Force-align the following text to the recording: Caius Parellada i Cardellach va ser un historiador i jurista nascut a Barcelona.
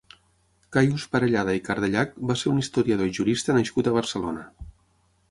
Caius 0.75 1.03
Parellada 1.15 1.53
i 1.57 1.61
Cardellach 1.67 2.15
va 2.31 2.37
ser 2.43 2.49
un 2.53 2.61
historiador 2.61 3.11
i 3.11 3.13
jurista 3.19 3.57
nascut 3.59 3.91
a 3.91 3.93
Barcelona. 3.99 4.43